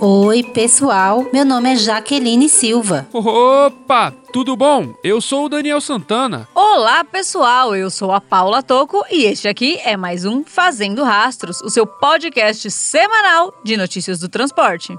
[0.00, 1.26] Oi, pessoal.
[1.32, 3.06] Meu nome é Jaqueline Silva.
[3.12, 4.94] Opa, tudo bom?
[5.02, 6.48] Eu sou o Daniel Santana.
[6.54, 7.74] Olá, pessoal.
[7.74, 11.86] Eu sou a Paula Toco e este aqui é mais um Fazendo Rastros, o seu
[11.86, 14.96] podcast semanal de notícias do transporte.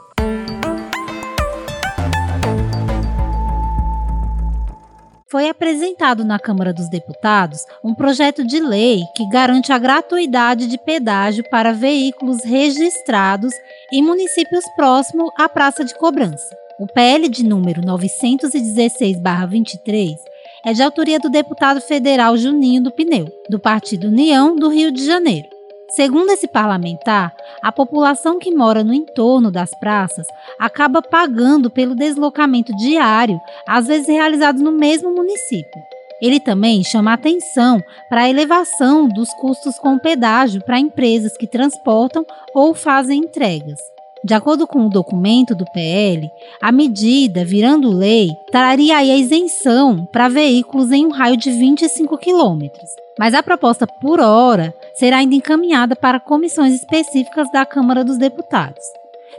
[5.35, 10.77] Foi apresentado na Câmara dos Deputados um projeto de lei que garante a gratuidade de
[10.77, 13.53] pedágio para veículos registrados
[13.91, 16.55] em municípios próximos à praça de cobrança.
[16.80, 20.16] O PL de número 916-23
[20.64, 25.05] é de autoria do deputado federal Juninho do Pneu, do Partido União do Rio de
[25.05, 25.55] Janeiro.
[25.89, 30.25] Segundo esse parlamentar, a população que mora no entorno das praças
[30.59, 35.81] acaba pagando pelo deslocamento diário, às vezes realizado no mesmo município.
[36.22, 42.25] Ele também chama atenção para a elevação dos custos com pedágio para empresas que transportam
[42.53, 43.80] ou fazem entregas.
[44.26, 50.28] De acordo com o documento do PL, a medida, virando lei, traria a isenção para
[50.28, 52.90] veículos em um raio de 25 quilômetros.
[53.20, 58.84] Mas a proposta por hora será ainda encaminhada para comissões específicas da Câmara dos Deputados.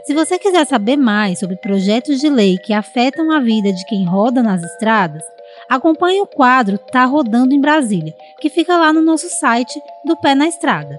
[0.05, 4.05] Se você quiser saber mais sobre projetos de lei que afetam a vida de quem
[4.05, 5.21] roda nas estradas,
[5.69, 10.33] acompanhe o quadro Tá Rodando em Brasília, que fica lá no nosso site do Pé
[10.33, 10.97] na Estrada.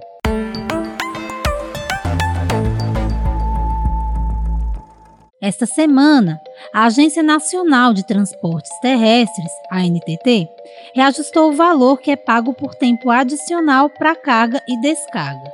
[5.49, 6.39] Esta semana,
[6.75, 10.47] a Agência Nacional de Transportes Terrestres, ANTT,
[10.95, 15.51] reajustou o valor que é pago por tempo adicional para carga e descarga.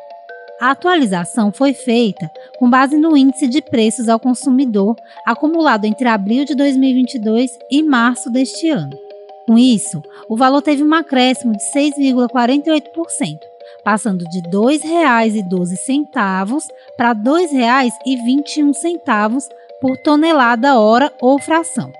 [0.60, 6.44] A atualização foi feita com base no índice de preços ao consumidor acumulado entre abril
[6.44, 8.98] de 2022 e março deste ano.
[9.46, 13.38] Com isso, o valor teve um acréscimo de 6,48%,
[13.84, 19.46] passando de R$ 2,12 para R$ 2,21
[19.80, 21.92] por tonelada hora ou fração.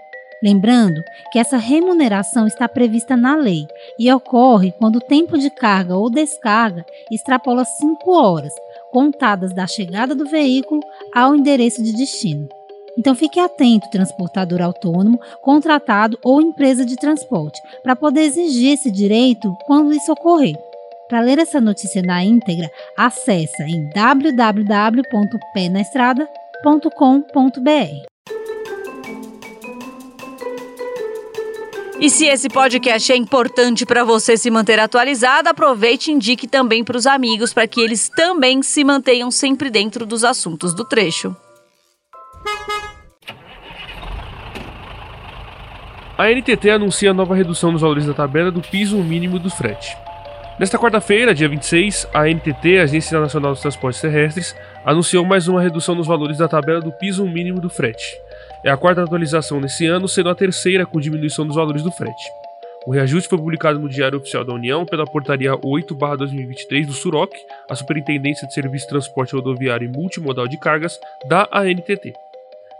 [0.44, 1.02] Lembrando
[1.32, 3.66] que essa remuneração está prevista na lei
[3.98, 8.52] e ocorre quando o tempo de carga ou descarga extrapola 5 horas,
[8.92, 10.82] contadas da chegada do veículo
[11.14, 12.46] ao endereço de destino.
[12.98, 19.50] Então fique atento, transportador autônomo, contratado ou empresa de transporte, para poder exigir esse direito
[19.66, 20.58] quando isso ocorrer.
[21.08, 26.43] Para ler essa notícia na íntegra, acesse em www.penaestrada.com
[32.00, 36.82] E se esse podcast é importante para você se manter atualizado, aproveite e indique também
[36.82, 41.34] para os amigos para que eles também se mantenham sempre dentro dos assuntos do trecho.
[46.16, 49.96] A NTT anuncia a nova redução nos valores da tabela do piso mínimo do frete.
[50.56, 54.54] Nesta quarta-feira, dia 26, a NTT, Agência Nacional dos Transportes Terrestres,
[54.84, 58.16] anunciou mais uma redução nos valores da tabela do piso mínimo do frete.
[58.64, 62.30] É a quarta atualização nesse ano, sendo a terceira com diminuição dos valores do frete.
[62.86, 67.34] O reajuste foi publicado no Diário Oficial da União pela Portaria 8-2023 do SUROC,
[67.68, 72.12] a Superintendência de Serviço de Transporte Rodoviário e Multimodal de Cargas, da ANTT.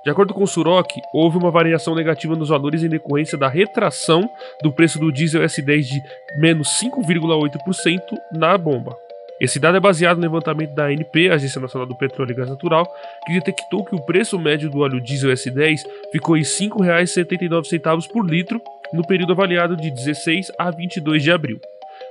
[0.05, 4.29] De acordo com o Suroc, houve uma variação negativa nos valores em decorrência da retração
[4.63, 6.03] do preço do diesel S10 de
[6.39, 8.01] menos 5,8%
[8.33, 8.95] na bomba.
[9.41, 12.87] Esse dado é baseado no levantamento da ANP, Agência Nacional do Petróleo e Gás Natural,
[13.27, 15.81] que detectou que o preço médio do óleo diesel S10
[16.13, 18.61] ficou em R$ 5,79 por litro
[18.93, 21.59] no período avaliado de 16 a 22 de abril.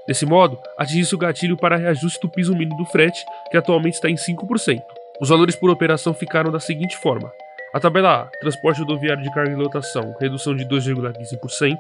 [0.07, 4.09] Desse modo, atingiu-se o gatilho para reajuste do piso mínimo do frete, que atualmente está
[4.09, 4.81] em 5%.
[5.21, 7.31] Os valores por operação ficaram da seguinte forma:
[7.73, 11.75] a tabela A, transporte rodoviário de carga e lotação, redução de 2,15%.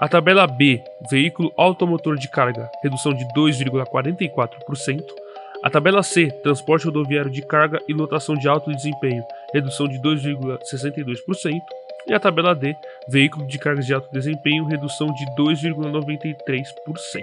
[0.00, 5.00] A tabela B, veículo automotor de carga, redução de 2,44%.
[5.62, 9.22] A tabela C, transporte rodoviário de carga e lotação de alto desempenho,
[9.54, 11.60] redução de 2,62%.
[12.08, 12.74] E a tabela D,
[13.08, 17.22] veículo de cargas de alto desempenho, redução de 2,93%.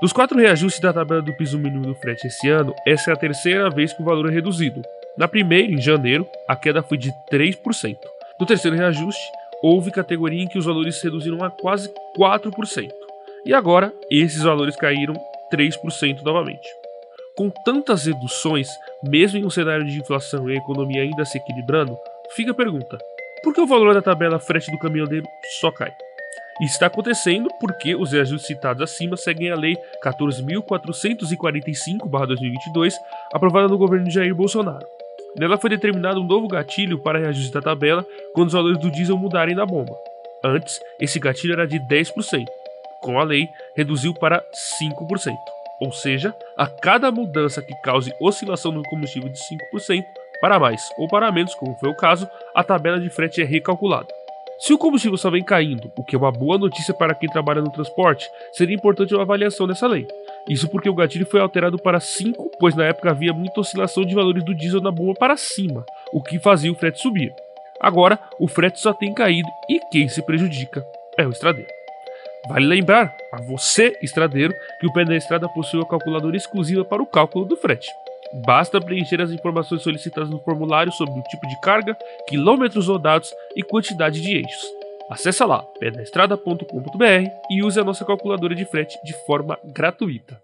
[0.00, 3.16] Dos quatro reajustes da tabela do piso mínimo do frete esse ano, essa é a
[3.16, 4.80] terceira vez que o valor é reduzido.
[5.18, 7.96] Na primeira, em janeiro, a queda foi de 3%.
[8.38, 9.22] No terceiro reajuste,
[9.62, 12.90] houve categoria em que os valores reduziram a quase 4%.
[13.46, 15.14] E agora, esses valores caíram
[15.52, 16.68] 3% novamente.
[17.34, 18.68] Com tantas reduções,
[19.02, 21.96] mesmo em um cenário de inflação e a economia ainda se equilibrando,
[22.34, 22.98] fica a pergunta:
[23.42, 25.26] por que o valor da tabela frete do caminhoneiro
[25.60, 25.90] só cai?
[26.60, 32.94] Está acontecendo porque os reajustes citados acima seguem a Lei 14.445-2022,
[33.32, 34.95] aprovada no governo de Jair Bolsonaro.
[35.38, 39.18] Nela foi determinado um novo gatilho para reajuste da tabela quando os valores do diesel
[39.18, 39.94] mudarem na bomba.
[40.42, 42.46] Antes, esse gatilho era de 10%.
[43.02, 43.46] Com a lei,
[43.76, 44.42] reduziu para
[44.80, 45.34] 5%.
[45.80, 50.02] Ou seja, a cada mudança que cause oscilação no combustível de 5%,
[50.40, 54.08] para mais ou para menos, como foi o caso, a tabela de frete é recalculada.
[54.58, 57.60] Se o combustível só vem caindo, o que é uma boa notícia para quem trabalha
[57.60, 60.08] no transporte, seria importante uma avaliação dessa lei.
[60.48, 64.14] Isso porque o gatilho foi alterado para 5, pois na época havia muita oscilação de
[64.14, 67.34] valores do diesel na bomba para cima, o que fazia o frete subir.
[67.80, 70.84] Agora, o frete só tem caído e quem se prejudica
[71.18, 71.68] é o estradeiro.
[72.48, 77.02] Vale lembrar a você, estradeiro, que o pé da estrada possui uma calculadora exclusiva para
[77.02, 77.88] o cálculo do frete.
[78.44, 81.96] Basta preencher as informações solicitadas no formulário sobre o tipo de carga,
[82.28, 84.85] quilômetros rodados e quantidade de eixos.
[85.08, 90.40] Acesse lá pedaestrada.com.br e use a nossa calculadora de frete de forma gratuita.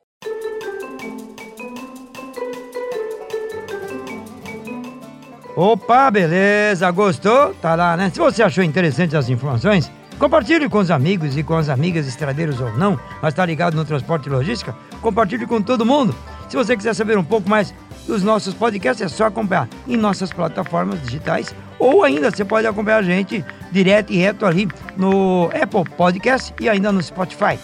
[5.57, 7.53] Opa, beleza, gostou?
[7.55, 8.11] Tá lá, né?
[8.11, 12.61] Se você achou interessante as informações, compartilhe com os amigos e com as amigas estradeiros
[12.61, 16.15] ou não, mas tá ligado no transporte e logística, compartilhe com todo mundo.
[16.49, 17.75] Se você quiser saber um pouco mais
[18.07, 22.99] dos nossos podcasts, é só acompanhar em nossas plataformas digitais ou ainda você pode acompanhar
[22.99, 27.59] a gente direto e reto ali no Apple Podcast e ainda no Spotify.